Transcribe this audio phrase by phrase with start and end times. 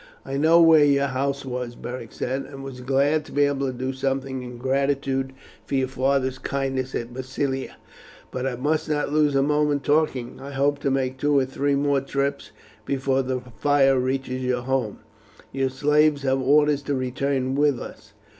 [0.25, 3.77] "I knew where your house was," Beric said, "and was glad to be able to
[3.77, 5.31] do something in gratitude
[5.67, 7.75] for your father's kindness at Massilia.
[8.31, 11.75] But I must not lose a moment talking; I hope to make two or three
[11.75, 12.49] more trips
[12.83, 14.95] before the fire reaches your house.
[15.51, 18.13] Your slaves have orders to return with us.